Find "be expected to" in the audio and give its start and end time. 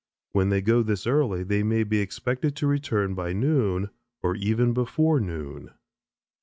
1.83-2.65